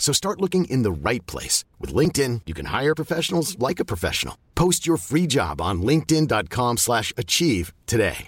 [0.00, 1.64] So start looking in the right place.
[1.78, 4.36] With LinkedIn, you can hire professionals like a professional.
[4.56, 8.26] Post your free job on linkedin.com slash achieve today.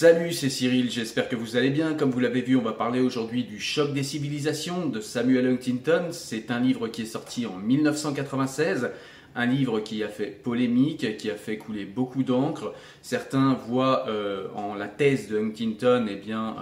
[0.00, 1.92] Salut, c'est Cyril, j'espère que vous allez bien.
[1.92, 6.08] Comme vous l'avez vu, on va parler aujourd'hui du choc des civilisations de Samuel Huntington.
[6.10, 8.92] C'est un livre qui est sorti en 1996,
[9.34, 12.74] un livre qui a fait polémique, qui a fait couler beaucoup d'encre.
[13.02, 16.56] Certains voient euh, en la thèse de Huntington eh euh,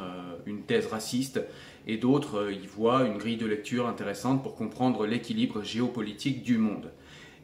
[0.47, 1.41] une thèse raciste
[1.87, 6.59] et d'autres euh, y voient une grille de lecture intéressante pour comprendre l'équilibre géopolitique du
[6.59, 6.91] monde.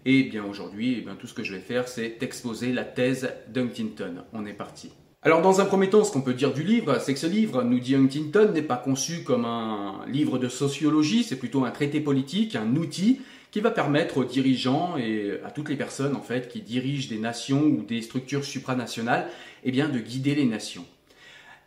[0.04, 4.24] Et bien aujourd'hui, eh tout ce que je vais faire, c'est exposer la thèse d'Huntington.
[4.34, 4.90] On est parti.
[5.22, 7.62] Alors dans un premier temps, ce qu'on peut dire du livre, c'est que ce livre,
[7.62, 12.00] nous dit Huntington, n'est pas conçu comme un livre de sociologie, c'est plutôt un traité
[12.00, 13.22] politique, un outil
[13.54, 17.20] qui va permettre aux dirigeants et à toutes les personnes en fait qui dirigent des
[17.20, 19.28] nations ou des structures supranationales,
[19.62, 20.84] eh bien de guider les nations.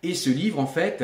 [0.03, 1.01] Et ce livre en fait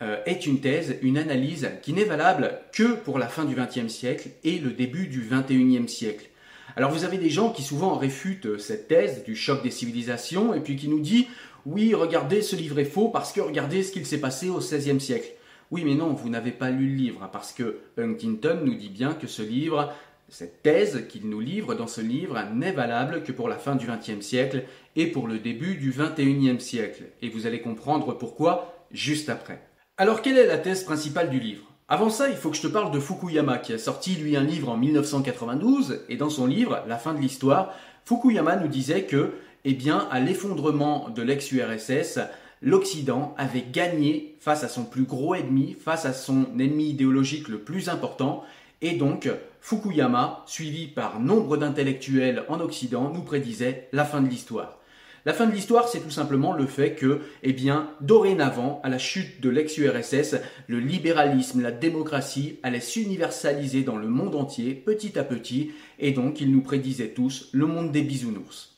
[0.00, 3.92] euh, est une thèse, une analyse qui n'est valable que pour la fin du XXe
[3.92, 6.28] siècle et le début du XXIe siècle.
[6.76, 10.60] Alors vous avez des gens qui souvent réfutent cette thèse du choc des civilisations et
[10.60, 11.26] puis qui nous disent
[11.66, 15.00] oui, regardez, ce livre est faux parce que regardez ce qu'il s'est passé au XVIe
[15.00, 15.32] siècle.
[15.72, 19.14] Oui, mais non, vous n'avez pas lu le livre, parce que Huntington nous dit bien
[19.14, 19.90] que ce livre,
[20.32, 23.86] cette thèse qu'il nous livre dans ce livre, n'est valable que pour la fin du
[23.86, 24.64] XXe siècle
[24.96, 27.04] et pour le début du XXIe siècle.
[27.20, 29.62] Et vous allez comprendre pourquoi juste après.
[29.98, 31.70] Alors, quelle est la thèse principale du livre?
[31.86, 34.42] Avant ça, il faut que je te parle de Fukuyama, qui a sorti lui un
[34.42, 37.74] livre en 1992, et dans son livre, La fin de l'histoire,
[38.06, 39.32] Fukuyama nous disait que
[39.66, 42.20] eh bien, à l'effondrement de l'ex-URSS,
[42.62, 47.58] l'Occident avait gagné face à son plus gros ennemi, face à son ennemi idéologique le
[47.58, 48.44] plus important,
[48.80, 49.28] et donc
[49.64, 54.80] Fukuyama, suivi par nombre d'intellectuels en Occident, nous prédisait la fin de l'histoire.
[55.24, 58.98] La fin de l'histoire, c'est tout simplement le fait que, eh bien, dorénavant, à la
[58.98, 60.34] chute de l'ex-URSS,
[60.66, 65.70] le libéralisme, la démocratie allaient s'universaliser dans le monde entier, petit à petit,
[66.00, 68.72] et donc ils nous prédisaient tous le monde des bisounours.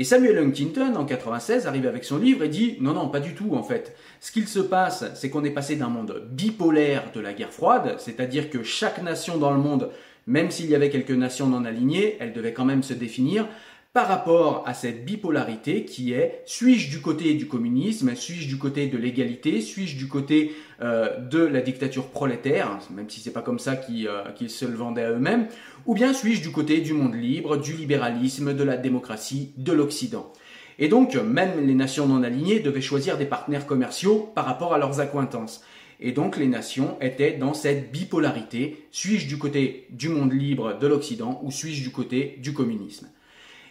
[0.00, 3.34] Et Samuel Huntington, en 96, arrive avec son livre et dit non, non, pas du
[3.34, 3.96] tout en fait.
[4.20, 7.96] Ce qu'il se passe, c'est qu'on est passé d'un monde bipolaire de la guerre froide,
[7.98, 9.90] c'est-à-dire que chaque nation dans le monde,
[10.28, 13.48] même s'il y avait quelques nations non alignées, elle devait quand même se définir
[13.94, 18.86] par rapport à cette bipolarité qui est suis-je du côté du communisme, suis-je du côté
[18.86, 23.58] de l'égalité, suis-je du côté euh, de la dictature prolétaire, même si c'est pas comme
[23.58, 25.48] ça qu'ils euh, se le vendaient à eux-mêmes,
[25.86, 30.30] ou bien suis-je du côté du monde libre, du libéralisme, de la démocratie, de l'Occident.
[30.78, 34.78] Et donc, même les nations non alignées devaient choisir des partenaires commerciaux par rapport à
[34.78, 35.64] leurs accointances.
[36.00, 40.86] Et donc les nations étaient dans cette bipolarité, suis-je du côté du monde libre de
[40.86, 43.08] l'Occident ou suis-je du côté du communisme?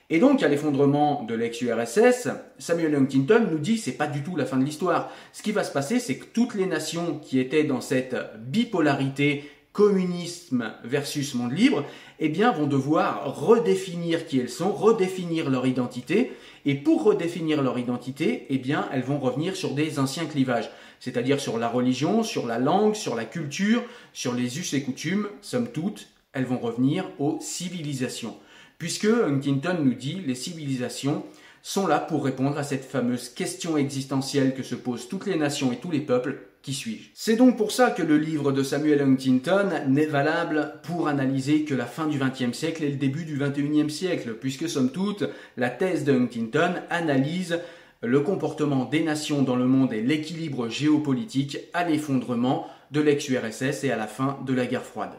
[0.10, 2.30] Et donc, à l'effondrement de l'ex-URSS,
[2.60, 5.12] Samuel Huntington nous dit c'est pas du tout la fin de l'histoire.
[5.34, 9.44] Ce qui va se passer, c'est que toutes les nations qui étaient dans cette bipolarité
[9.74, 11.84] communisme versus monde libre,
[12.20, 16.32] eh bien, vont devoir redéfinir qui elles sont, redéfinir leur identité.
[16.66, 20.72] Et pour redéfinir leur identité, eh elles vont revenir sur des anciens clivages.
[21.00, 23.84] C'est-à-dire sur la religion, sur la langue, sur la culture,
[24.14, 25.28] sur les us et coutumes.
[25.42, 28.36] Somme toute, elles vont revenir aux civilisations
[28.78, 31.24] puisque Huntington nous dit les civilisations
[31.64, 35.72] sont là pour répondre à cette fameuse question existentielle que se posent toutes les nations
[35.72, 39.02] et tous les peuples, qui suis-je C'est donc pour ça que le livre de Samuel
[39.02, 43.38] Huntington n'est valable pour analyser que la fin du XXe siècle et le début du
[43.38, 45.26] XXIe siècle, puisque somme toute,
[45.58, 47.60] la thèse de Huntington analyse
[48.02, 53.92] le comportement des nations dans le monde et l'équilibre géopolitique à l'effondrement de l'ex-URSS et
[53.92, 55.14] à la fin de la guerre froide.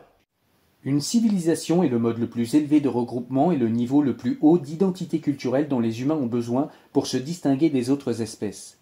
[0.84, 4.38] Une civilisation est le mode le plus élevé de regroupement et le niveau le plus
[4.40, 8.78] haut d'identité culturelle dont les humains ont besoin pour se distinguer des autres espèces.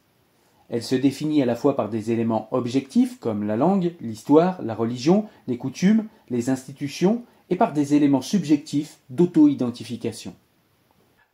[0.68, 4.74] Elle se définit à la fois par des éléments objectifs comme la langue, l'histoire, la
[4.74, 10.34] religion, les coutumes, les institutions, et par des éléments subjectifs d'auto-identification.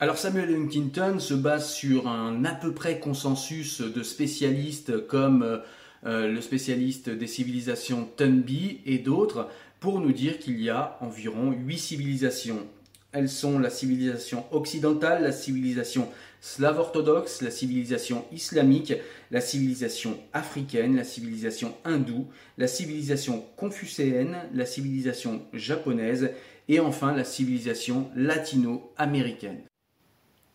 [0.02, 5.60] Alors Samuel Huntington se base sur un à peu près consensus de spécialistes comme
[6.06, 11.52] euh, le spécialiste des civilisations Tunby et d'autres pour nous dire qu'il y a environ
[11.52, 12.66] huit civilisations.
[13.12, 16.08] Elles sont la civilisation occidentale, la civilisation
[16.40, 18.94] slave orthodoxe, la civilisation islamique,
[19.30, 22.26] la civilisation africaine, la civilisation hindoue,
[22.58, 26.32] la civilisation confucéenne, la civilisation japonaise
[26.66, 29.62] et enfin la civilisation latino-américaine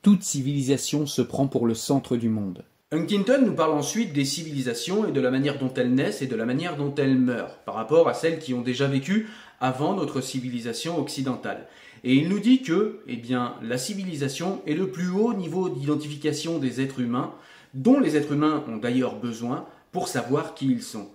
[0.07, 2.63] toute civilisation se prend pour le centre du monde.
[2.93, 6.35] Huntington nous parle ensuite des civilisations et de la manière dont elles naissent et de
[6.37, 9.27] la manière dont elles meurent, par rapport à celles qui ont déjà vécu
[9.59, 11.67] avant notre civilisation occidentale.
[12.05, 13.21] Et il nous dit que, eh
[13.61, 17.33] la civilisation est le plus haut niveau d'identification des êtres humains,
[17.73, 21.09] dont les êtres humains ont d'ailleurs besoin pour savoir qui ils sont.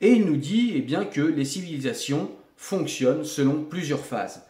[0.00, 4.46] Et il nous dit, eh bien, que les civilisations fonctionnent selon plusieurs phases.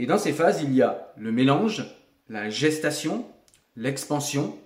[0.00, 1.84] Et dans ces phases, il y a le mélange,
[2.30, 3.26] la gestation,
[3.76, 4.56] l'expansion,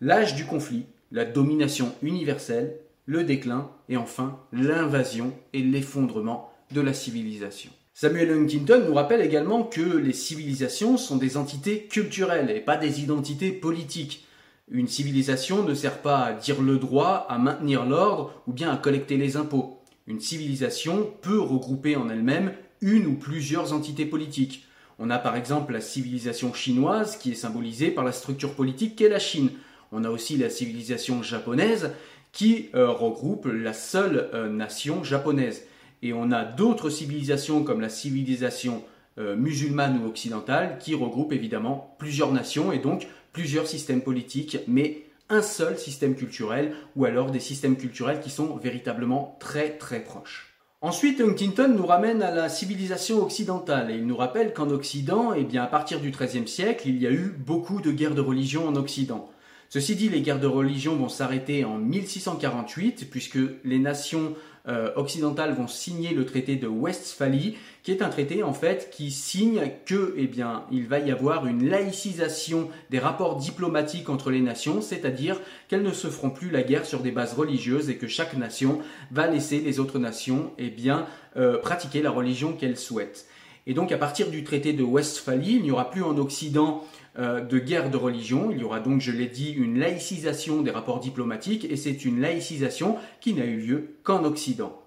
[0.00, 6.94] l'âge du conflit, la domination universelle, le déclin et enfin l'invasion et l'effondrement de la
[6.94, 7.72] civilisation.
[7.94, 13.02] Samuel Huntington nous rappelle également que les civilisations sont des entités culturelles et pas des
[13.02, 14.24] identités politiques.
[14.70, 18.76] Une civilisation ne sert pas à dire le droit, à maintenir l'ordre ou bien à
[18.76, 19.82] collecter les impôts.
[20.06, 24.64] Une civilisation peut regrouper en elle-même une ou plusieurs entités politiques.
[25.02, 29.08] On a par exemple la civilisation chinoise qui est symbolisée par la structure politique qu'est
[29.08, 29.50] la Chine.
[29.92, 31.92] On a aussi la civilisation japonaise
[32.32, 35.62] qui euh, regroupe la seule euh, nation japonaise.
[36.02, 38.84] Et on a d'autres civilisations comme la civilisation
[39.16, 45.06] euh, musulmane ou occidentale qui regroupe évidemment plusieurs nations et donc plusieurs systèmes politiques, mais
[45.30, 50.49] un seul système culturel ou alors des systèmes culturels qui sont véritablement très très proches.
[50.82, 55.44] Ensuite, Huntington nous ramène à la civilisation occidentale et il nous rappelle qu'en Occident, eh
[55.44, 58.66] bien, à partir du XIIIe siècle, il y a eu beaucoup de guerres de religion
[58.66, 59.28] en Occident.
[59.72, 64.34] Ceci dit, les guerres de religion vont s'arrêter en 1648 puisque les nations
[64.66, 69.12] euh, occidentales vont signer le traité de Westphalie, qui est un traité en fait qui
[69.12, 74.40] signe que, eh bien, il va y avoir une laïcisation des rapports diplomatiques entre les
[74.40, 78.08] nations, c'est-à-dire qu'elles ne se feront plus la guerre sur des bases religieuses et que
[78.08, 78.80] chaque nation
[79.12, 81.06] va laisser les autres nations, eh bien,
[81.36, 83.28] euh, pratiquer la religion qu'elles souhaitent.
[83.66, 86.84] Et donc, à partir du traité de Westphalie, il n'y aura plus en Occident
[87.20, 88.50] de guerre de religion.
[88.50, 92.20] Il y aura donc, je l'ai dit, une laïcisation des rapports diplomatiques et c'est une
[92.20, 94.80] laïcisation qui n'a eu lieu qu'en Occident.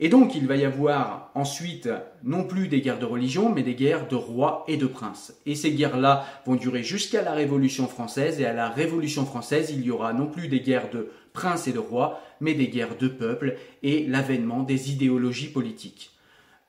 [0.00, 1.88] Et donc il va y avoir ensuite
[2.24, 5.34] non plus des guerres de religion, mais des guerres de rois et de princes.
[5.46, 9.84] Et ces guerres-là vont durer jusqu'à la Révolution française, et à la Révolution française, il
[9.84, 13.08] y aura non plus des guerres de princes et de rois, mais des guerres de
[13.08, 16.10] peuples et l'avènement des idéologies politiques.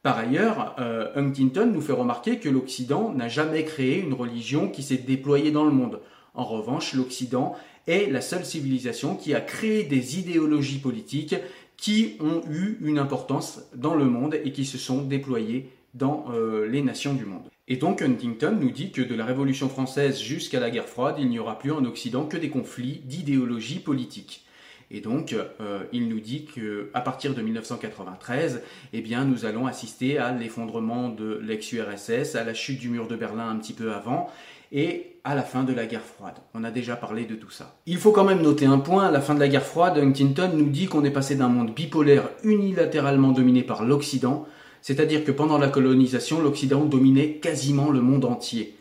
[0.05, 4.83] Par ailleurs, euh, Huntington nous fait remarquer que l'Occident n'a jamais créé une religion qui
[4.83, 5.99] s'est déployée dans le monde.
[6.35, 7.55] En revanche, l'Occident
[7.87, 11.33] est la seule civilisation qui a créé des idéologies politiques
[11.75, 16.67] qui ont eu une importance dans le monde et qui se sont déployées dans euh,
[16.67, 17.49] les nations du monde.
[17.67, 21.29] Et donc Huntington nous dit que de la Révolution française jusqu'à la guerre froide, il
[21.29, 24.44] n'y aura plus en Occident que des conflits d'idéologie politique.
[24.91, 28.61] Et donc, euh, il nous dit qu'à partir de 1993,
[28.93, 33.49] eh nous allons assister à l'effondrement de l'ex-URSS, à la chute du mur de Berlin
[33.49, 34.29] un petit peu avant,
[34.71, 36.35] et à la fin de la guerre froide.
[36.53, 37.75] On a déjà parlé de tout ça.
[37.87, 40.51] Il faut quand même noter un point, à la fin de la guerre froide, Huntington
[40.53, 44.45] nous dit qu'on est passé d'un monde bipolaire unilatéralement dominé par l'Occident,
[44.81, 48.75] c'est-à-dire que pendant la colonisation, l'Occident dominait quasiment le monde entier.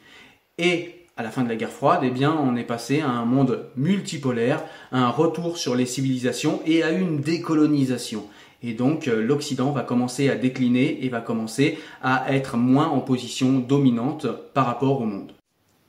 [0.59, 3.25] Et à la fin de la guerre froide, eh bien, on est passé à un
[3.25, 8.25] monde multipolaire, à un retour sur les civilisations et à une décolonisation.
[8.63, 13.01] Et donc euh, l'Occident va commencer à décliner et va commencer à être moins en
[13.01, 15.33] position dominante par rapport au monde.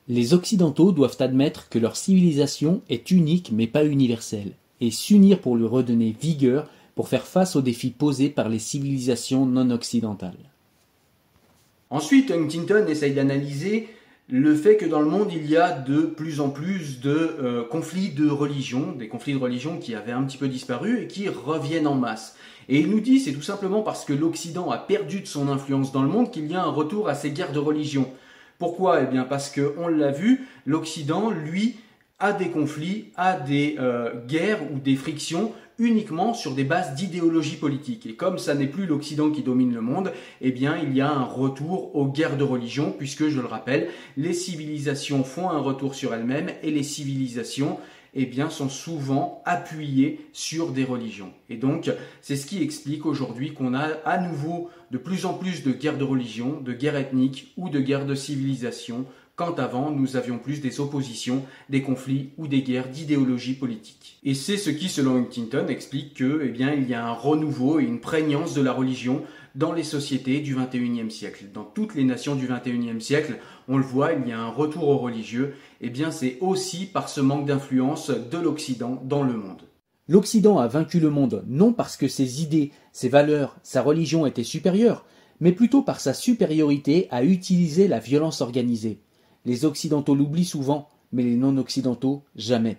[0.08, 5.56] Les Occidentaux doivent admettre que leur civilisation est unique mais pas universelle, et s'unir pour
[5.56, 10.50] lui redonner vigueur pour faire face aux défis posés par les civilisations non occidentales.
[11.90, 13.88] Ensuite, Huntington essaye d'analyser
[14.28, 17.64] le fait que dans le monde il y a de plus en plus de euh,
[17.64, 21.28] conflits de religion, des conflits de religion qui avaient un petit peu disparu et qui
[21.28, 22.36] reviennent en masse.
[22.68, 25.92] Et il nous dit c'est tout simplement parce que l'Occident a perdu de son influence
[25.92, 28.10] dans le monde qu'il y a un retour à ces guerres de religion.
[28.58, 29.02] Pourquoi?
[29.02, 31.76] Eh bien parce que on l'a vu, l'Occident lui
[32.18, 37.56] a des conflits, a des euh, guerres ou des frictions uniquement sur des bases d'idéologie
[37.56, 38.06] politique.
[38.06, 41.10] Et comme ça n'est plus l'Occident qui domine le monde, eh bien il y a
[41.10, 45.94] un retour aux guerres de religion, puisque je le rappelle, les civilisations font un retour
[45.94, 47.78] sur elles-mêmes et les civilisations
[48.18, 51.32] eh bien, sont souvent appuyées sur des religions.
[51.50, 51.90] Et donc,
[52.22, 55.98] c'est ce qui explique aujourd'hui qu'on a à nouveau de plus en plus de guerres
[55.98, 59.04] de religion, de guerres ethniques ou de guerres de civilisation
[59.36, 64.18] quand avant nous avions plus des oppositions, des conflits ou des guerres d'idéologie politique.
[64.24, 67.78] Et c'est ce qui, selon Huntington, explique que, eh bien, il y a un renouveau
[67.78, 69.22] et une prégnance de la religion
[69.54, 71.44] dans les sociétés du XXIe siècle.
[71.52, 73.38] Dans toutes les nations du XXIe siècle,
[73.68, 75.54] on le voit, il y a un retour aux religieux.
[75.82, 79.62] Eh bien, c'est aussi par ce manque d'influence de l'Occident dans le monde.
[80.08, 84.44] L'Occident a vaincu le monde non parce que ses idées, ses valeurs, sa religion étaient
[84.44, 85.04] supérieures,
[85.40, 89.00] mais plutôt par sa supériorité à utiliser la violence organisée.
[89.46, 92.78] Les Occidentaux l'oublient souvent, mais les non-Occidentaux jamais.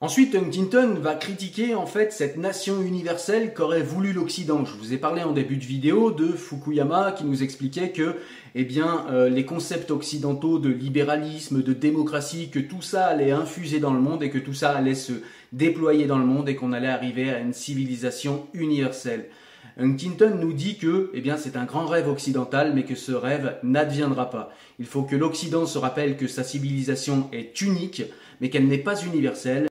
[0.00, 4.64] Ensuite, Huntington va critiquer en fait cette nation universelle qu'aurait voulu l'Occident.
[4.64, 8.14] Je vous ai parlé en début de vidéo de Fukuyama qui nous expliquait que
[8.54, 13.80] eh bien, euh, les concepts occidentaux de libéralisme, de démocratie, que tout ça allait infuser
[13.80, 15.14] dans le monde et que tout ça allait se
[15.52, 19.30] déployer dans le monde et qu'on allait arriver à une civilisation universelle.
[19.80, 23.58] Huntington nous dit que eh bien, c'est un grand rêve occidental, mais que ce rêve
[23.62, 24.52] n'adviendra pas.
[24.80, 28.02] Il faut que l'Occident se rappelle que sa civilisation est unique,
[28.40, 29.68] mais qu'elle n'est pas universelle.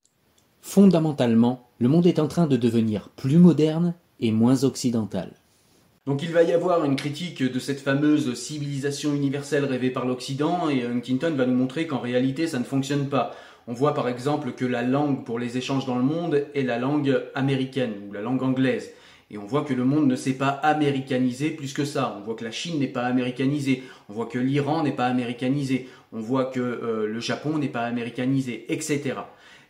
[0.62, 5.34] Fondamentalement, le monde est en train de devenir plus moderne et moins occidental.
[6.06, 10.70] Donc il va y avoir une critique de cette fameuse civilisation universelle rêvée par l'Occident,
[10.70, 13.36] et Huntington va nous montrer qu'en réalité ça ne fonctionne pas.
[13.68, 16.80] On voit par exemple que la langue pour les échanges dans le monde est la
[16.80, 18.92] langue américaine ou la langue anglaise.
[19.30, 22.16] Et on voit que le monde ne s'est pas américanisé plus que ça.
[22.18, 23.84] On voit que la Chine n'est pas américanisée.
[24.08, 25.90] On voit que l'Iran n'est pas américanisé.
[26.14, 29.16] On voit que euh, le Japon n'est pas américanisé, etc.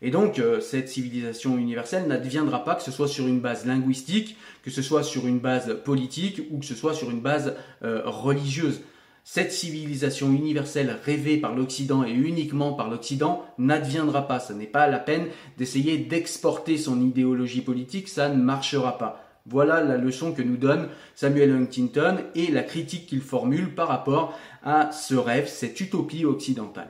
[0.04, 4.38] Et donc, euh, cette civilisation universelle n'adviendra pas que ce soit sur une base linguistique,
[4.64, 8.04] que ce soit sur une base politique ou que ce soit sur une base euh,
[8.06, 8.82] religieuse.
[9.24, 14.40] Cette civilisation universelle rêvée par l'Occident et uniquement par l'Occident n'adviendra pas.
[14.40, 15.26] Ce n'est pas la peine
[15.58, 19.27] d'essayer d'exporter son idéologie politique, ça ne marchera pas.
[19.50, 24.38] Voilà la leçon que nous donne Samuel Huntington et la critique qu'il formule par rapport
[24.62, 26.90] à ce rêve, cette utopie occidentale.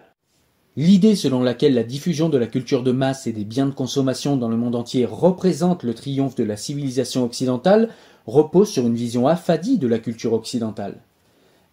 [0.75, 4.37] L'idée selon laquelle la diffusion de la culture de masse et des biens de consommation
[4.37, 7.89] dans le monde entier représente le triomphe de la civilisation occidentale
[8.25, 11.01] repose sur une vision affadie de la culture occidentale.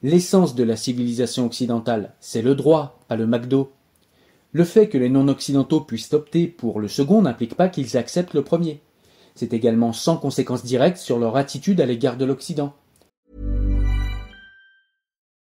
[0.03, 3.73] L'essence de la civilisation occidentale, c'est le droit, pas le McDo.
[4.53, 8.45] Le fait que les non-occidentaux puissent opter pour le second n'implique pas qu'ils acceptent le
[8.45, 8.83] premier.
[9.35, 12.73] C'est également sans conséquence directe sur leur attitude à l'égard de l'Occident.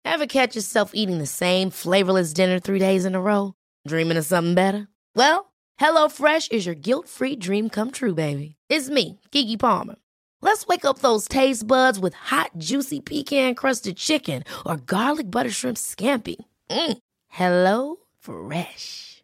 [0.06, 3.54] Ever catch yourself eating the same flavorless dinner three days in a row?
[3.88, 4.88] Dreaming of something better?
[5.16, 8.56] Well, HelloFresh is your guilt-free dream come true, baby.
[8.70, 9.96] It's me, Kiki Palmer.
[10.42, 15.78] Let's wake up those taste buds with hot, juicy pecan-crusted chicken or garlic butter shrimp
[15.78, 16.36] scampi.
[16.70, 16.98] Mm.
[17.30, 19.24] Hello Fresh.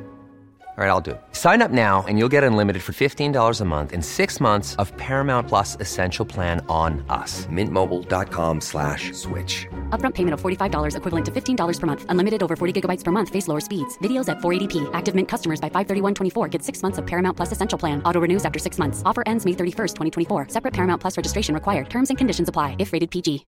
[0.81, 1.21] All right, I'll do it.
[1.33, 4.91] Sign up now and you'll get unlimited for $15 a month in six months of
[4.97, 7.45] Paramount Plus Essential Plan on us.
[7.51, 9.67] Mintmobile.com slash switch.
[9.91, 12.05] Upfront payment of $45 equivalent to $15 per month.
[12.09, 13.29] Unlimited over 40 gigabytes per month.
[13.29, 13.99] Face lower speeds.
[13.99, 14.89] Videos at 480p.
[14.93, 18.01] Active Mint customers by 531.24 get six months of Paramount Plus Essential Plan.
[18.01, 19.03] Auto renews after six months.
[19.05, 20.47] Offer ends May 31st, 2024.
[20.49, 21.91] Separate Paramount Plus registration required.
[21.91, 23.45] Terms and conditions apply if rated PG.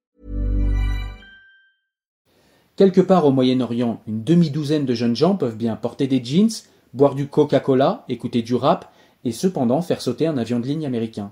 [2.78, 6.64] Quelque part au Moyen-Orient, une demi-douzaine de jeunes gens peuvent bien porter des jeans,
[6.98, 8.92] boire du Coca-Cola, écouter du rap
[9.24, 11.32] et cependant faire sauter un avion de ligne américain.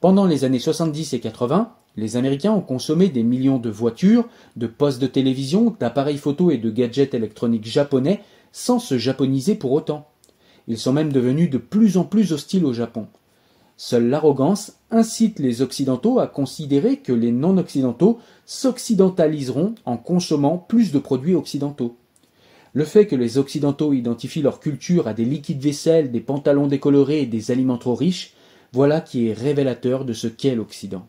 [0.00, 4.66] Pendant les années 70 et 80, les Américains ont consommé des millions de voitures, de
[4.66, 8.20] postes de télévision, d'appareils photo et de gadgets électroniques japonais
[8.52, 10.06] sans se japoniser pour autant.
[10.68, 13.08] Ils sont même devenus de plus en plus hostiles au Japon.
[13.78, 20.98] Seule l'arrogance incite les Occidentaux à considérer que les non-Occidentaux s'occidentaliseront en consommant plus de
[20.98, 21.96] produits occidentaux.
[22.78, 27.22] Le fait que les Occidentaux identifient leur culture à des liquides vaisselle, des pantalons décolorés
[27.22, 28.34] et des aliments trop riches,
[28.72, 31.04] voilà qui est révélateur de ce qu'est l'Occident.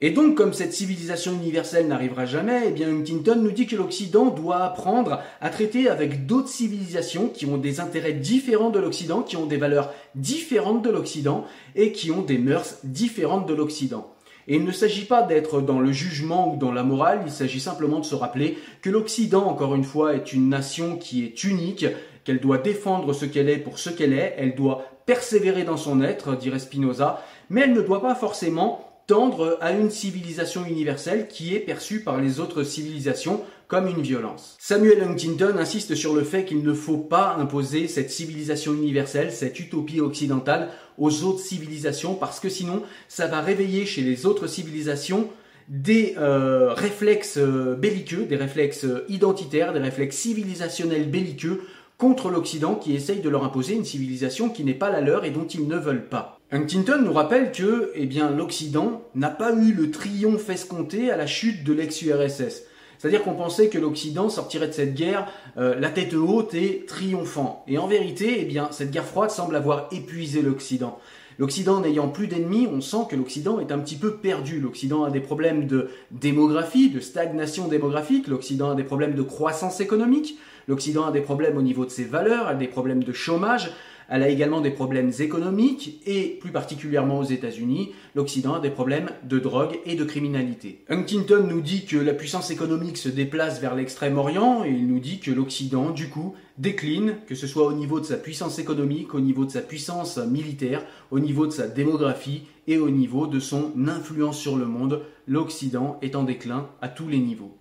[0.00, 4.30] Et donc, comme cette civilisation universelle n'arrivera jamais, eh bien, Huntington nous dit que l'Occident
[4.30, 9.36] doit apprendre à traiter avec d'autres civilisations qui ont des intérêts différents de l'Occident, qui
[9.36, 11.44] ont des valeurs différentes de l'Occident
[11.76, 14.13] et qui ont des mœurs différentes de l'Occident.
[14.48, 17.60] Et il ne s'agit pas d'être dans le jugement ou dans la morale, il s'agit
[17.60, 21.86] simplement de se rappeler que l'Occident, encore une fois, est une nation qui est unique,
[22.24, 26.02] qu'elle doit défendre ce qu'elle est pour ce qu'elle est, elle doit persévérer dans son
[26.02, 31.54] être, dirait Spinoza, mais elle ne doit pas forcément tendre à une civilisation universelle qui
[31.54, 34.56] est perçue par les autres civilisations comme une violence.
[34.58, 39.58] Samuel Huntington insiste sur le fait qu'il ne faut pas imposer cette civilisation universelle, cette
[39.58, 40.68] utopie occidentale
[40.98, 45.28] aux autres civilisations parce que sinon ça va réveiller chez les autres civilisations
[45.68, 51.62] des euh, réflexes euh, belliqueux, des réflexes euh, identitaires, des réflexes civilisationnels belliqueux
[51.96, 55.30] contre l'Occident qui essaye de leur imposer une civilisation qui n'est pas la leur et
[55.30, 56.38] dont ils ne veulent pas.
[56.50, 61.64] Huntington nous rappelle que eh l'Occident n'a pas eu le triomphe escompté à la chute
[61.64, 62.64] de l'ex-URSS.
[63.04, 67.62] C'est-à-dire qu'on pensait que l'Occident sortirait de cette guerre euh, la tête haute et triomphant.
[67.68, 70.98] Et en vérité, eh cette guerre froide semble avoir épuisé l'Occident.
[71.38, 74.58] L'Occident n'ayant plus d'ennemis, on sent que l'Occident est un petit peu perdu.
[74.58, 79.82] L'Occident a des problèmes de démographie, de stagnation démographique, l'Occident a des problèmes de croissance
[79.82, 83.70] économique, l'Occident a des problèmes au niveau de ses valeurs, a des problèmes de chômage,
[84.08, 89.10] elle a également des problèmes économiques et plus particulièrement aux États-Unis, l'Occident a des problèmes
[89.24, 90.84] de drogue et de criminalité.
[90.88, 95.20] Huntington nous dit que la puissance économique se déplace vers l'extrême-orient et il nous dit
[95.20, 99.20] que l'Occident, du coup, décline, que ce soit au niveau de sa puissance économique, au
[99.20, 103.72] niveau de sa puissance militaire, au niveau de sa démographie et au niveau de son
[103.88, 105.02] influence sur le monde.
[105.26, 107.56] L'Occident est en déclin à tous les niveaux.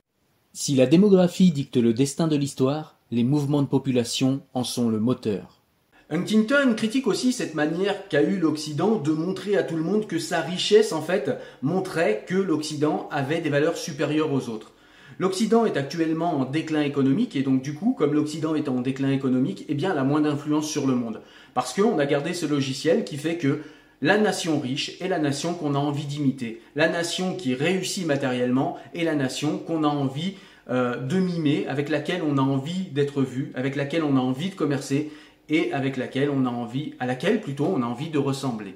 [0.53, 4.99] Si la démographie dicte le destin de l'histoire, les mouvements de population en sont le
[4.99, 5.62] moteur.
[6.09, 10.19] Huntington critique aussi cette manière qu'a eu l'Occident de montrer à tout le monde que
[10.19, 11.31] sa richesse, en fait,
[11.61, 14.73] montrait que l'Occident avait des valeurs supérieures aux autres.
[15.17, 19.11] L'Occident est actuellement en déclin économique et donc du coup, comme l'Occident est en déclin
[19.11, 21.21] économique, eh bien, elle a moins d'influence sur le monde.
[21.53, 23.61] Parce qu'on a gardé ce logiciel qui fait que
[24.01, 26.61] la nation riche est la nation qu'on a envie d'imiter.
[26.75, 30.33] La nation qui réussit matériellement est la nation qu'on a envie
[30.69, 34.49] euh, de mimer, avec laquelle on a envie d'être vu, avec laquelle on a envie
[34.49, 35.11] de commercer
[35.49, 38.75] et avec laquelle on a envie, à laquelle plutôt on a envie de ressembler.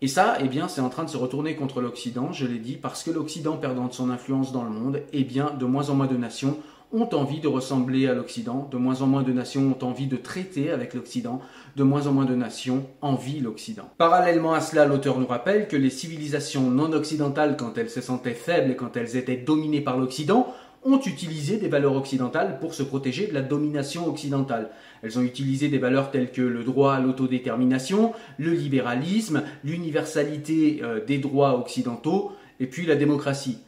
[0.00, 2.74] Et ça, eh bien, c'est en train de se retourner contre l'Occident, je l'ai dit,
[2.74, 6.08] parce que l'Occident perdant son influence dans le monde, eh bien, de moins en moins
[6.08, 6.58] de nations
[6.92, 10.16] ont envie de ressembler à l'Occident, de moins en moins de nations ont envie de
[10.16, 11.40] traiter avec l'Occident,
[11.76, 13.88] de moins en moins de nations envient l'Occident.
[13.96, 18.34] Parallèlement à cela, l'auteur nous rappelle que les civilisations non occidentales, quand elles se sentaient
[18.34, 20.52] faibles et quand elles étaient dominées par l'Occident,
[20.84, 24.70] ont utilisé des valeurs occidentales pour se protéger de la domination occidentale.
[25.02, 31.04] Elles ont utilisé des valeurs telles que le droit à l'autodétermination, le libéralisme, l'universalité euh,
[31.04, 33.58] des droits occidentaux et puis la démocratie.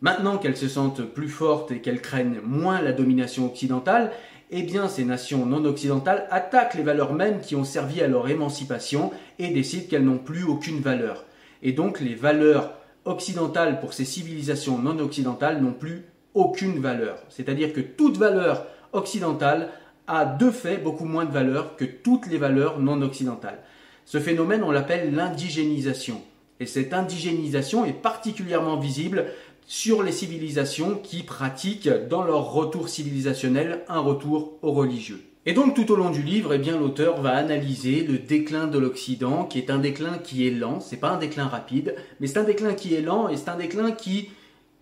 [0.00, 4.10] Maintenant qu'elles se sentent plus fortes et qu'elles craignent moins la domination occidentale,
[4.50, 8.28] eh bien ces nations non occidentales attaquent les valeurs mêmes qui ont servi à leur
[8.28, 11.24] émancipation et décident qu'elles n'ont plus aucune valeur.
[11.62, 16.04] Et donc les valeurs occidentales pour ces civilisations non occidentales n'ont plus
[16.34, 17.18] aucune valeur.
[17.28, 19.70] C'est-à-dire que toute valeur occidentale
[20.06, 23.60] a de fait beaucoup moins de valeur que toutes les valeurs non occidentales.
[24.04, 26.20] Ce phénomène, on l'appelle l'indigénisation.
[26.60, 29.26] Et cette indigénisation est particulièrement visible
[29.66, 35.22] sur les civilisations qui pratiquent dans leur retour civilisationnel un retour au religieux.
[35.44, 39.44] Et donc tout au long du livre, eh l'auteur va analyser le déclin de l'Occident,
[39.44, 42.44] qui est un déclin qui est lent, c'est pas un déclin rapide, mais c'est un
[42.44, 44.28] déclin qui est lent et c'est un déclin qui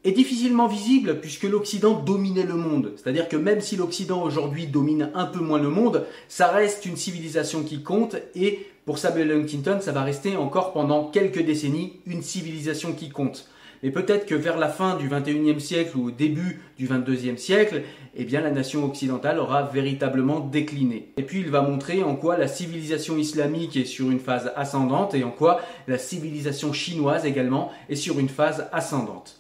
[0.05, 2.93] est difficilement visible puisque l'Occident dominait le monde.
[2.97, 6.97] C'est-à-dire que même si l'Occident aujourd'hui domine un peu moins le monde, ça reste une
[6.97, 12.23] civilisation qui compte et pour Samuel Huntington, ça va rester encore pendant quelques décennies une
[12.23, 13.49] civilisation qui compte.
[13.83, 17.83] Mais peut-être que vers la fin du 21e siècle ou au début du 22e siècle,
[18.15, 21.13] eh la nation occidentale aura véritablement décliné.
[21.17, 25.15] Et puis il va montrer en quoi la civilisation islamique est sur une phase ascendante
[25.15, 29.40] et en quoi la civilisation chinoise également est sur une phase ascendante.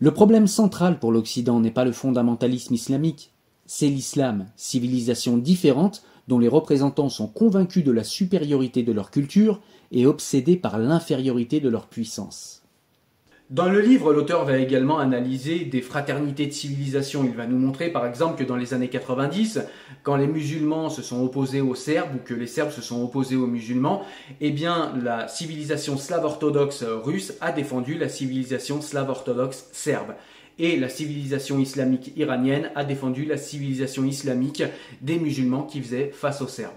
[0.00, 3.32] Le problème central pour l'Occident n'est pas le fondamentalisme islamique,
[3.66, 9.60] c'est l'islam, civilisation différente dont les représentants sont convaincus de la supériorité de leur culture
[9.90, 12.62] et obsédés par l'infériorité de leur puissance.
[13.50, 17.24] Dans le livre, l'auteur va également analyser des fraternités de civilisation.
[17.24, 19.60] Il va nous montrer par exemple que dans les années 90,
[20.02, 23.36] quand les musulmans se sont opposés aux Serbes ou que les Serbes se sont opposés
[23.36, 24.02] aux musulmans,
[24.42, 30.12] eh bien la civilisation slave orthodoxe russe a défendu la civilisation slave orthodoxe serbe.
[30.58, 34.62] Et la civilisation islamique iranienne a défendu la civilisation islamique
[35.00, 36.72] des musulmans qui faisaient face aux Serbes.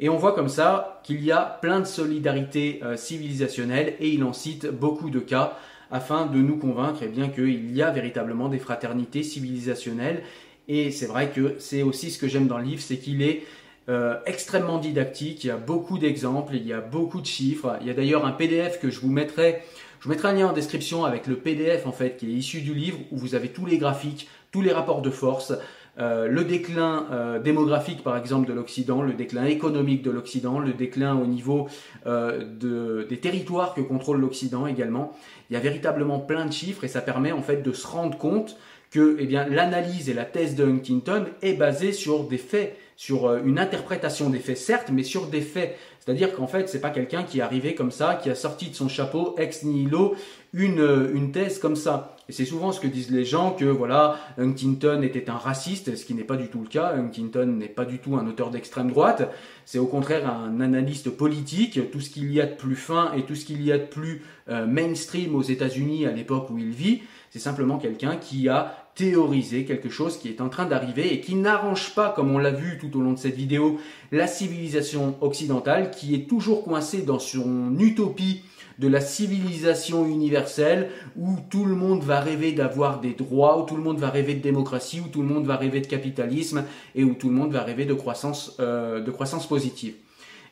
[0.00, 4.24] Et on voit comme ça qu'il y a plein de solidarité euh, civilisationnelle et il
[4.24, 5.58] en cite beaucoup de cas
[5.90, 10.22] afin de nous convaincre eh bien qu'il y a véritablement des fraternités civilisationnelles.
[10.68, 13.42] Et c'est vrai que c'est aussi ce que j'aime dans le livre, c'est qu'il est
[13.88, 17.78] euh, extrêmement didactique, il y a beaucoup d'exemples, il y a beaucoup de chiffres.
[17.80, 19.62] Il y a d'ailleurs un PDF que je vous mettrai,
[20.00, 22.60] je vous mettrai un lien en description avec le PDF en fait qui est issu
[22.60, 25.54] du livre où vous avez tous les graphiques, tous les rapports de force,
[25.98, 30.72] euh, le déclin euh, démographique par exemple de l'Occident, le déclin économique de l'Occident, le
[30.72, 31.68] déclin au niveau
[32.06, 35.12] de, des territoires que contrôle l'Occident également.
[35.50, 38.16] Il y a véritablement plein de chiffres et ça permet en fait de se rendre
[38.16, 38.56] compte
[38.90, 43.40] que eh l'analyse et la thèse de Huntington est basée sur des faits sur euh,
[43.44, 45.78] une interprétation des faits, certes, mais sur des faits.
[46.08, 48.74] C'est-à-dire qu'en fait, c'est pas quelqu'un qui est arrivé comme ça, qui a sorti de
[48.74, 50.14] son chapeau ex nihilo
[50.54, 52.16] une, euh, une thèse comme ça.
[52.30, 56.06] Et c'est souvent ce que disent les gens que voilà, Huntington était un raciste, ce
[56.06, 56.94] qui n'est pas du tout le cas.
[56.94, 59.30] Huntington n'est pas du tout un auteur d'extrême droite.
[59.66, 61.90] C'est au contraire un analyste politique.
[61.90, 63.84] Tout ce qu'il y a de plus fin et tout ce qu'il y a de
[63.84, 68.87] plus euh, mainstream aux États-Unis à l'époque où il vit, c'est simplement quelqu'un qui a
[68.98, 72.50] théoriser quelque chose qui est en train d'arriver et qui n'arrange pas, comme on l'a
[72.50, 73.78] vu tout au long de cette vidéo,
[74.10, 78.42] la civilisation occidentale qui est toujours coincée dans son utopie
[78.80, 83.76] de la civilisation universelle où tout le monde va rêver d'avoir des droits, où tout
[83.76, 86.64] le monde va rêver de démocratie, où tout le monde va rêver de capitalisme
[86.96, 89.04] et où tout le monde va rêver de croissance, euh,
[89.48, 89.94] positive.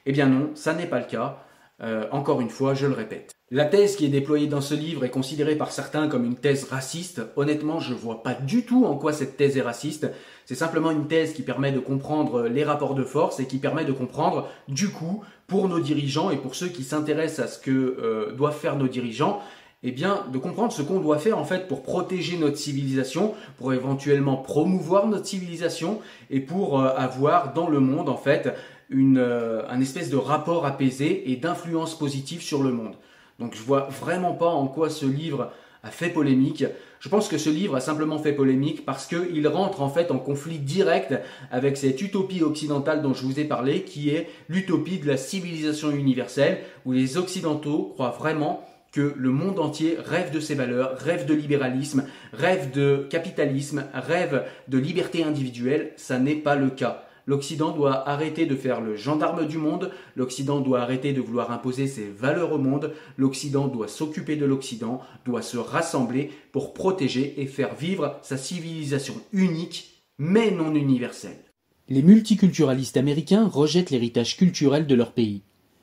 [0.07, 1.45] Eh bien non, ça n'est pas le cas.
[1.83, 3.36] Euh, encore une fois, je le répète.
[3.53, 6.65] La thèse qui est déployée dans ce livre est considérée par certains comme une thèse
[6.65, 7.23] raciste.
[7.37, 10.11] Honnêtement, je vois pas du tout en quoi cette thèse est raciste.
[10.47, 13.85] C'est simplement une thèse qui permet de comprendre les rapports de force et qui permet
[13.85, 17.71] de comprendre, du coup, pour nos dirigeants et pour ceux qui s'intéressent à ce que
[17.71, 19.41] euh, doivent faire nos dirigeants,
[19.85, 23.73] eh bien, de comprendre ce qu'on doit faire en fait pour protéger notre civilisation, pour
[23.73, 28.53] éventuellement promouvoir notre civilisation et pour euh, avoir dans le monde en fait
[28.91, 32.97] une, euh, un espèce de rapport apaisé et d'influence positive sur le monde.
[33.39, 36.65] Donc je vois vraiment pas en quoi ce livre a fait polémique.
[37.01, 40.19] Je pense que ce livre a simplement fait polémique parce qu'il rentre en fait en
[40.19, 41.15] conflit direct
[41.51, 45.91] avec cette utopie occidentale dont je vous ai parlé, qui est l'utopie de la civilisation
[45.91, 51.27] universelle, où les Occidentaux croient vraiment que le monde entier rêve de ses valeurs, rêve
[51.27, 55.93] de libéralisme, rêve de capitalisme, rêve de liberté individuelle.
[55.97, 57.06] Ça n'est pas le cas.
[57.29, 61.89] L'Occident doit arrêter de faire le gendarme du monde, l'Occident doit arrêter de vouloir imposer
[61.89, 67.47] ses valeurs au monde, l'Occident doit s'occuper de l'Occident, doit se rassembler pour protéger et
[67.47, 71.43] faire vivre sa civilisation unique, mais non universelle.
[71.89, 75.43] Les multiculturalistes américains rejettent l'héritage culturel de leur pays.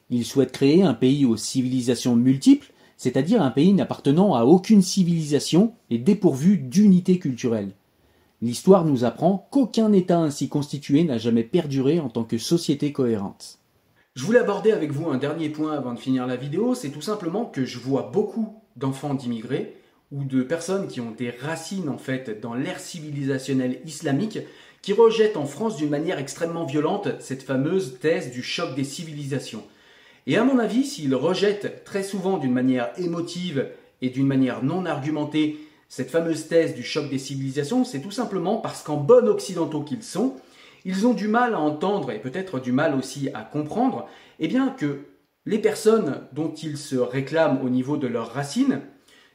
[0.10, 5.74] Ils souhaitent créer un pays aux civilisations multiples, c'est-à-dire un pays n'appartenant à aucune civilisation
[5.90, 7.74] et dépourvu d'unité culturelle.
[8.44, 13.60] L'histoire nous apprend qu'aucun État ainsi constitué n'a jamais perduré en tant que société cohérente.
[14.16, 17.02] Je voulais aborder avec vous un dernier point avant de finir la vidéo, c'est tout
[17.02, 19.78] simplement que je vois beaucoup d'enfants d'immigrés
[20.12, 24.40] ou de personnes qui ont des racines en fait dans l'ère civilisationnelle islamique
[24.82, 29.64] qui rejettent en France d'une manière extrêmement violente cette fameuse thèse du choc des civilisations.
[30.28, 33.70] Et à mon avis, s'ils rejettent très souvent d'une manière émotive
[34.02, 35.56] et d'une manière non argumentée
[35.96, 40.02] cette fameuse thèse du choc des civilisations, c'est tout simplement parce qu'en bon occidentaux qu'ils
[40.02, 40.34] sont,
[40.86, 44.70] ils ont du mal à entendre et peut-être du mal aussi à comprendre, eh bien
[44.70, 45.02] que
[45.46, 48.82] les personnes dont ils se réclament au niveau de leurs racines,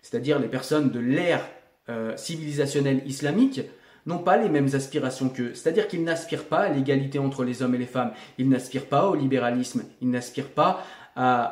[0.02, 1.48] c'est-à-dire les personnes de l'ère
[1.90, 3.60] euh, civilisationnelle islamique,
[4.06, 5.54] n'ont pas les mêmes aspirations qu'eux.
[5.54, 9.06] C'est-à-dire qu'ils n'aspirent pas à l'égalité entre les hommes et les femmes, ils n'aspirent pas
[9.06, 10.84] au libéralisme, ils n'aspirent pas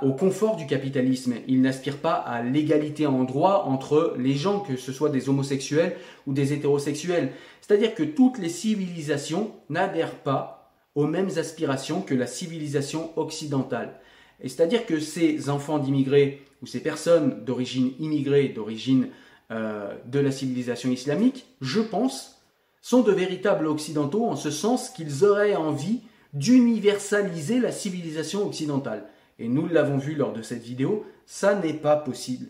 [0.03, 1.35] au confort du capitalisme.
[1.49, 5.97] Il n'aspire pas à l'égalité en droit entre les gens, que ce soit des homosexuels
[6.27, 7.33] ou des hétérosexuels.
[7.61, 13.99] C'est-à-dire que toutes les civilisations n'adhèrent pas aux mêmes aspirations que la civilisation occidentale.
[14.41, 19.09] Et c'est-à-dire que ces enfants d'immigrés ou ces personnes d'origine immigrée, d'origine
[19.51, 22.41] euh, de la civilisation islamique, je pense,
[22.83, 26.01] sont de véritables occidentaux en ce sens qu'ils auraient envie
[26.35, 31.97] d'universaliser la civilisation occidentale et nous l'avons vu lors de cette vidéo, ça n'est pas
[31.97, 32.47] possible.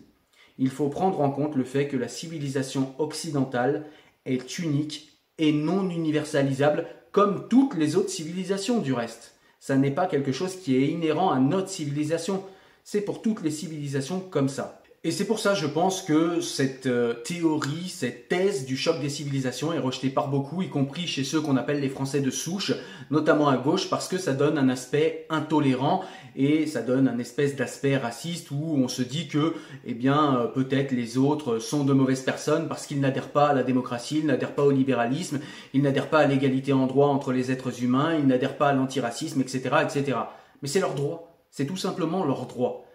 [0.57, 3.85] Il faut prendre en compte le fait que la civilisation occidentale
[4.25, 9.35] est unique et non universalisable comme toutes les autres civilisations du reste.
[9.59, 12.43] Ça n'est pas quelque chose qui est inhérent à notre civilisation.
[12.83, 14.76] C'est pour toutes les civilisations comme ça.
[15.03, 19.09] Et c'est pour ça, je pense, que cette euh, théorie, cette thèse du choc des
[19.09, 22.73] civilisations est rejetée par beaucoup, y compris chez ceux qu'on appelle les Français de souche,
[23.11, 26.03] notamment à gauche, parce que ça donne un aspect intolérant
[26.35, 29.53] et ça donne un espèce d'aspect raciste où on se dit que,
[29.85, 33.53] eh bien, euh, peut-être les autres sont de mauvaises personnes parce qu'ils n'adhèrent pas à
[33.53, 35.39] la démocratie, ils n'adhèrent pas au libéralisme,
[35.75, 38.73] ils n'adhèrent pas à l'égalité en droit entre les êtres humains, ils n'adhèrent pas à
[38.73, 40.17] l'antiracisme, etc., etc.
[40.63, 41.37] Mais c'est leur droit.
[41.51, 42.86] C'est tout simplement leur droit.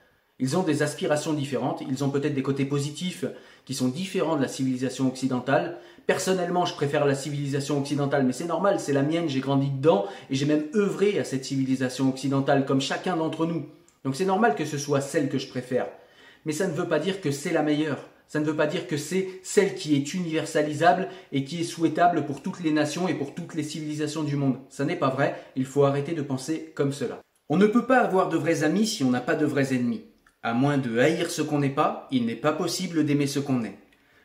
[0.42, 3.24] Ils ont des aspirations différentes, ils ont peut-être des côtés positifs
[3.64, 5.78] qui sont différents de la civilisation occidentale.
[6.08, 10.04] Personnellement, je préfère la civilisation occidentale, mais c'est normal, c'est la mienne, j'ai grandi dedans
[10.30, 13.66] et j'ai même œuvré à cette civilisation occidentale comme chacun d'entre nous.
[14.04, 15.86] Donc c'est normal que ce soit celle que je préfère.
[16.44, 18.08] Mais ça ne veut pas dire que c'est la meilleure.
[18.26, 22.26] Ça ne veut pas dire que c'est celle qui est universalisable et qui est souhaitable
[22.26, 24.56] pour toutes les nations et pour toutes les civilisations du monde.
[24.70, 27.20] Ça n'est pas vrai, il faut arrêter de penser comme cela.
[27.48, 30.02] On ne peut pas avoir de vrais amis si on n'a pas de vrais ennemis.
[30.44, 33.62] À moins de haïr ce qu'on n'est pas, il n'est pas possible d'aimer ce qu'on
[33.62, 33.78] est.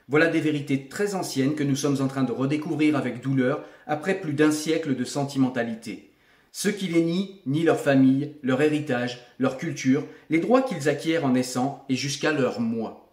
[0.07, 4.15] Voilà des vérités très anciennes que nous sommes en train de redécouvrir avec douleur après
[4.15, 6.11] plus d'un siècle de sentimentalité.
[6.51, 11.23] Ceux qui les nient nient leur famille, leur héritage, leur culture, les droits qu'ils acquièrent
[11.23, 13.11] en naissant et jusqu'à leur moi.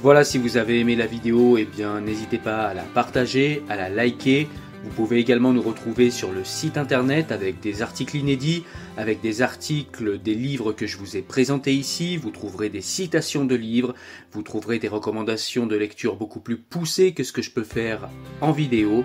[0.00, 3.74] Voilà, si vous avez aimé la vidéo, eh bien n'hésitez pas à la partager, à
[3.74, 4.46] la liker.
[4.84, 8.64] Vous pouvez également nous retrouver sur le site internet avec des articles inédits,
[8.96, 12.16] avec des articles des livres que je vous ai présentés ici.
[12.16, 13.94] Vous trouverez des citations de livres,
[14.32, 18.08] vous trouverez des recommandations de lecture beaucoup plus poussées que ce que je peux faire
[18.40, 19.04] en vidéo.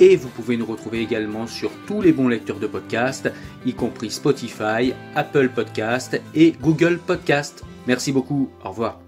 [0.00, 3.32] Et vous pouvez nous retrouver également sur tous les bons lecteurs de podcasts,
[3.66, 7.64] y compris Spotify, Apple Podcast et Google Podcast.
[7.88, 9.07] Merci beaucoup, au revoir.